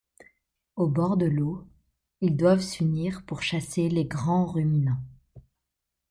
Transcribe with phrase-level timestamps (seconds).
[0.77, 1.67] Au bord de l'eau,
[2.21, 5.03] ils doivent s'unir pour chasser les grands ruminants.